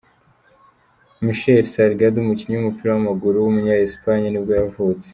[1.23, 5.07] Míchel Salgado, umukinnyi w’umupira w’amaguru w’umunya Espagne nibwo yavutse.